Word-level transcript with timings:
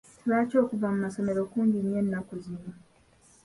Lwaki 0.25 0.55
okuva 0.63 0.87
mu 0.93 0.97
masomero 1.05 1.39
kungi 1.51 1.77
nnyo 1.81 1.95
ennaku 2.03 2.33
zino? 2.43 2.71